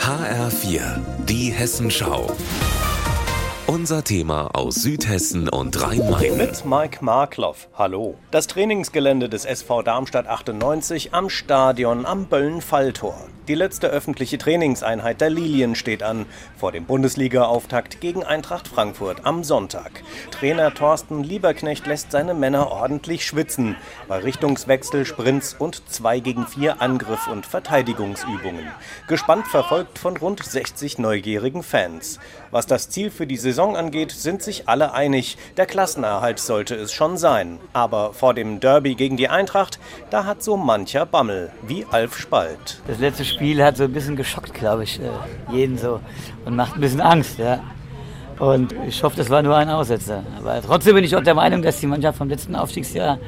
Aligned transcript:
HR4, 0.00 1.00
die 1.26 1.52
Hessenschau. 1.52 2.30
Unser 3.66 4.02
Thema 4.02 4.48
aus 4.54 4.76
Südhessen 4.76 5.48
und 5.48 5.80
Rhein-Main. 5.82 6.38
Mit 6.38 6.64
Mike 6.64 7.04
Markloff. 7.04 7.68
Hallo. 7.74 8.16
Das 8.30 8.46
Trainingsgelände 8.46 9.28
des 9.28 9.44
SV 9.44 9.82
Darmstadt 9.82 10.26
98 10.26 11.12
am 11.12 11.28
Stadion 11.28 12.06
am 12.06 12.26
Böllen-Falltor. 12.26 13.28
Die 13.48 13.54
letzte 13.54 13.86
öffentliche 13.86 14.36
Trainingseinheit 14.36 15.22
der 15.22 15.30
Lilien 15.30 15.74
steht 15.74 16.02
an, 16.02 16.26
vor 16.58 16.70
dem 16.70 16.84
Bundesliga-Auftakt 16.84 17.98
gegen 18.02 18.22
Eintracht 18.22 18.68
Frankfurt 18.68 19.24
am 19.24 19.42
Sonntag. 19.42 20.02
Trainer 20.30 20.74
Thorsten 20.74 21.24
Lieberknecht 21.24 21.86
lässt 21.86 22.12
seine 22.12 22.34
Männer 22.34 22.70
ordentlich 22.70 23.24
schwitzen, 23.24 23.74
bei 24.06 24.18
Richtungswechsel, 24.18 25.06
Sprints 25.06 25.56
und 25.58 25.82
2 25.90 26.20
gegen 26.20 26.46
4 26.46 26.82
Angriff- 26.82 27.26
und 27.26 27.46
Verteidigungsübungen. 27.46 28.66
Gespannt 29.06 29.46
verfolgt 29.46 29.98
von 29.98 30.18
rund 30.18 30.44
60 30.44 30.98
neugierigen 30.98 31.62
Fans. 31.62 32.20
Was 32.50 32.66
das 32.66 32.90
Ziel 32.90 33.10
für 33.10 33.26
die 33.26 33.38
Saison 33.38 33.78
angeht, 33.78 34.10
sind 34.10 34.42
sich 34.42 34.68
alle 34.68 34.92
einig. 34.92 35.38
Der 35.56 35.64
Klassenerhalt 35.64 36.38
sollte 36.38 36.74
es 36.74 36.92
schon 36.92 37.16
sein. 37.16 37.58
Aber 37.72 38.12
vor 38.12 38.34
dem 38.34 38.60
Derby 38.60 38.94
gegen 38.94 39.16
die 39.16 39.28
Eintracht, 39.28 39.78
da 40.10 40.26
hat 40.26 40.42
so 40.42 40.58
mancher 40.58 41.06
Bammel, 41.06 41.50
wie 41.66 41.86
Alf 41.90 42.18
Spalt. 42.18 42.82
Das 42.86 42.98
letzte 42.98 43.24
hat 43.40 43.76
so 43.76 43.84
ein 43.84 43.92
bisschen 43.92 44.16
geschockt, 44.16 44.54
glaube 44.54 44.84
ich, 44.84 45.00
äh, 45.00 45.54
jeden 45.54 45.78
so 45.78 46.00
und 46.44 46.56
macht 46.56 46.74
ein 46.74 46.80
bisschen 46.80 47.00
Angst. 47.00 47.38
Ja. 47.38 47.60
Und 48.38 48.74
ich 48.86 49.02
hoffe, 49.02 49.16
das 49.16 49.30
war 49.30 49.42
nur 49.42 49.56
ein 49.56 49.68
Aussetzer. 49.68 50.22
Aber 50.38 50.60
trotzdem 50.62 50.94
bin 50.94 51.04
ich 51.04 51.14
auch 51.16 51.22
der 51.22 51.34
Meinung, 51.34 51.62
dass 51.62 51.80
die 51.80 51.86
Mannschaft 51.86 52.18
vom 52.18 52.28
letzten 52.28 52.54
Aufstiegsjahr 52.54 53.18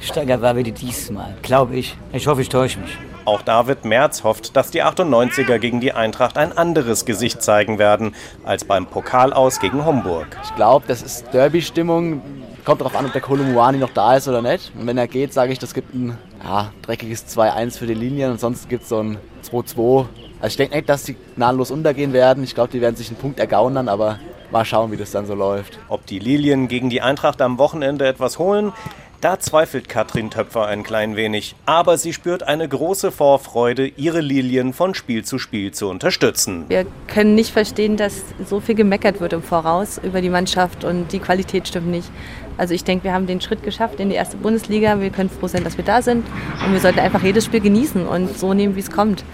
stärker 0.00 0.40
war 0.40 0.56
wie 0.56 0.62
die 0.62 0.72
diesmal. 0.72 1.34
Glaube 1.42 1.76
ich. 1.76 1.96
Ich 2.12 2.26
hoffe, 2.26 2.42
ich 2.42 2.48
täusche 2.48 2.78
mich. 2.78 2.96
Auch 3.24 3.42
David 3.42 3.84
Merz 3.84 4.24
hofft, 4.24 4.56
dass 4.56 4.70
die 4.70 4.82
98er 4.82 5.58
gegen 5.58 5.80
die 5.80 5.92
Eintracht 5.92 6.38
ein 6.38 6.56
anderes 6.56 7.04
Gesicht 7.04 7.42
zeigen 7.42 7.78
werden 7.78 8.14
als 8.44 8.64
beim 8.64 8.86
Pokalaus 8.86 9.60
gegen 9.60 9.84
Homburg. 9.84 10.38
Ich 10.42 10.54
glaube, 10.56 10.86
das 10.88 11.02
ist 11.02 11.32
Derby-Stimmung. 11.32 12.22
Kommt 12.64 12.80
darauf 12.80 12.94
an, 12.94 13.06
ob 13.06 13.12
der 13.12 13.20
Kolumuani 13.20 13.78
noch 13.78 13.90
da 13.90 14.16
ist 14.16 14.28
oder 14.28 14.42
nicht. 14.42 14.72
Und 14.78 14.86
wenn 14.86 14.98
er 14.98 15.08
geht, 15.08 15.32
sage 15.32 15.52
ich, 15.52 15.58
das 15.58 15.72
gibt 15.74 15.94
ein 15.94 16.18
ja, 16.44 16.72
dreckiges 16.82 17.26
2-1 17.26 17.78
für 17.78 17.86
die 17.86 17.94
Linien. 17.94 18.32
Ansonsten 18.32 18.68
gibt 18.68 18.82
es 18.82 18.90
so 18.90 18.98
ein 18.98 19.18
2-2. 19.50 20.06
Also 20.40 20.52
ich 20.52 20.56
denke 20.56 20.76
nicht, 20.76 20.88
dass 20.88 21.04
die 21.04 21.16
gnadenlos 21.36 21.70
untergehen 21.70 22.12
werden. 22.12 22.44
Ich 22.44 22.54
glaube, 22.54 22.70
die 22.70 22.80
werden 22.80 22.96
sich 22.96 23.08
einen 23.08 23.18
Punkt 23.18 23.40
ergaunern, 23.40 23.88
aber 23.88 24.18
mal 24.50 24.64
schauen, 24.64 24.92
wie 24.92 24.96
das 24.96 25.10
dann 25.10 25.26
so 25.26 25.34
läuft. 25.34 25.78
Ob 25.88 26.04
die 26.06 26.18
Lilien 26.18 26.68
gegen 26.68 26.90
die 26.90 27.00
Eintracht 27.00 27.40
am 27.40 27.58
Wochenende 27.58 28.06
etwas 28.06 28.38
holen, 28.38 28.72
da 29.20 29.38
zweifelt 29.38 29.88
Katrin 29.88 30.30
Töpfer 30.30 30.66
ein 30.66 30.82
klein 30.82 31.14
wenig, 31.14 31.54
aber 31.66 31.98
sie 31.98 32.12
spürt 32.12 32.42
eine 32.42 32.66
große 32.66 33.12
Vorfreude, 33.12 33.86
ihre 33.86 34.20
Lilien 34.20 34.72
von 34.72 34.94
Spiel 34.94 35.24
zu 35.24 35.38
Spiel 35.38 35.72
zu 35.72 35.88
unterstützen. 35.88 36.64
Wir 36.68 36.86
können 37.06 37.34
nicht 37.34 37.52
verstehen, 37.52 37.96
dass 37.96 38.22
so 38.44 38.60
viel 38.60 38.74
gemeckert 38.74 39.20
wird 39.20 39.32
im 39.32 39.42
Voraus 39.42 40.00
über 40.02 40.22
die 40.22 40.30
Mannschaft 40.30 40.84
und 40.84 41.12
die 41.12 41.18
Qualität 41.18 41.68
stimmt 41.68 41.88
nicht. 41.88 42.10
Also 42.56 42.74
ich 42.74 42.84
denke, 42.84 43.04
wir 43.04 43.12
haben 43.12 43.26
den 43.26 43.40
Schritt 43.40 43.62
geschafft 43.62 44.00
in 44.00 44.10
die 44.10 44.16
erste 44.16 44.36
Bundesliga. 44.36 45.00
Wir 45.00 45.10
können 45.10 45.30
froh 45.30 45.48
sein, 45.48 45.64
dass 45.64 45.76
wir 45.76 45.84
da 45.84 46.02
sind 46.02 46.26
und 46.64 46.72
wir 46.72 46.80
sollten 46.80 46.98
einfach 46.98 47.22
jedes 47.22 47.44
Spiel 47.44 47.60
genießen 47.60 48.06
und 48.06 48.38
so 48.38 48.54
nehmen, 48.54 48.76
wie 48.76 48.80
es 48.80 48.90
kommt. 48.90 49.24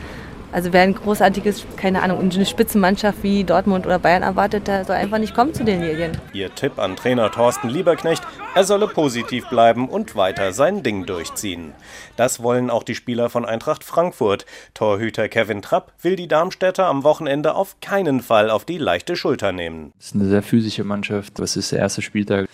Also 0.53 0.73
wer 0.73 0.83
ein 0.83 0.95
großartiges, 0.95 1.67
keine 1.77 2.03
Ahnung, 2.03 2.19
eine 2.19 2.47
Spitzenmannschaft 2.47 3.23
wie 3.23 3.45
Dortmund 3.45 3.87
oder 3.87 3.99
Bayern 3.99 4.23
erwartet, 4.23 4.67
der 4.67 4.85
soll 4.85 4.97
einfach 4.97 5.19
nicht 5.19 5.35
kommen 5.35 5.53
zu 5.53 5.65
den 5.65 5.83
Lilien. 5.83 6.13
Ihr 6.33 6.55
Tipp 6.55 6.79
an 6.79 6.97
Trainer 6.97 7.31
Thorsten 7.31 7.69
Lieberknecht, 7.69 8.23
er 8.55 8.65
solle 8.65 8.89
positiv 8.89 9.49
bleiben 9.49 9.89
und 9.89 10.17
weiter 10.17 10.53
sein 10.53 10.83
Ding 10.83 11.05
durchziehen. 11.05 11.73
Das 12.17 12.43
wollen 12.43 12.71
auch 12.71 12.85
die 12.85 12.95
Spieler 12.95 13.29
von 13.29 13.45
Eintracht 13.45 13.85
Frankfurt. 13.85 14.47
Torhüter 14.73 15.29
Kevin 15.29 15.63
Trapp 15.63 15.93
will 16.01 16.17
die 16.17 16.29
Darmstädter 16.29 16.87
am 16.87 17.05
Wochenende 17.05 17.55
auf 17.55 17.77
keinen 17.81 18.21
Fall 18.21 18.51
auf 18.51 18.65
die 18.65 18.79
leichte 18.79 19.17
Schulter 19.17 19.53
nehmen. 19.53 19.93
Das 19.99 20.07
ist 20.07 20.15
eine 20.15 20.29
sehr 20.29 20.43
physische 20.43 20.85
Mannschaft. 20.85 21.39
Das 21.39 21.57
ist 21.57 21.73
der 21.73 21.81
erste 21.81 22.03
Spieltag. 22.03 22.49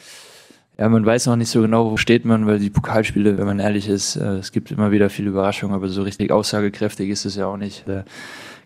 Ja, 0.79 0.89
man 0.89 1.05
weiß 1.05 1.27
noch 1.27 1.37
nicht 1.37 1.51
so 1.51 1.61
genau, 1.61 1.91
wo 1.91 1.97
steht 1.97 2.25
man, 2.25 2.47
weil 2.47 2.59
die 2.59 2.71
Pokalspiele, 2.71 3.37
wenn 3.37 3.47
man 3.47 3.59
ehrlich 3.59 3.89
ist, 3.89 4.17
äh, 4.17 4.37
es 4.37 4.53
gibt 4.53 4.71
immer 4.71 4.91
wieder 4.91 5.11
viele 5.11 5.29
Überraschungen, 5.29 5.77
aber 5.77 5.89
so 5.89 6.03
richtig 6.03 6.31
aussagekräftig 6.31 7.11
ist 7.11 7.25
es 7.25 7.37
ja 7.37 7.47
auch 7.47 7.59
nicht. 7.59 7.85
Da 7.87 8.05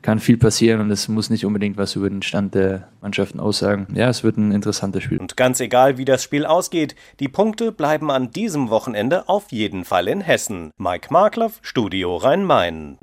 kann 0.02 0.20
viel 0.20 0.36
passieren 0.36 0.80
und 0.80 0.90
es 0.92 1.08
muss 1.08 1.30
nicht 1.30 1.44
unbedingt 1.44 1.76
was 1.76 1.96
über 1.96 2.08
den 2.08 2.22
Stand 2.22 2.54
der 2.54 2.88
Mannschaften 3.02 3.40
aussagen. 3.40 3.88
Ja, 3.92 4.08
es 4.08 4.22
wird 4.22 4.36
ein 4.36 4.52
interessantes 4.52 5.02
Spiel. 5.02 5.18
Und 5.18 5.36
ganz 5.36 5.58
egal, 5.58 5.98
wie 5.98 6.04
das 6.04 6.22
Spiel 6.22 6.46
ausgeht, 6.46 6.94
die 7.18 7.28
Punkte 7.28 7.72
bleiben 7.72 8.10
an 8.12 8.30
diesem 8.30 8.70
Wochenende 8.70 9.28
auf 9.28 9.50
jeden 9.50 9.84
Fall 9.84 10.06
in 10.06 10.20
Hessen. 10.20 10.70
Mike 10.78 11.08
Markloff, 11.10 11.58
Studio 11.62 12.16
Rhein-Main. 12.16 12.98